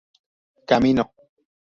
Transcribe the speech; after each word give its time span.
camino 0.69 1.05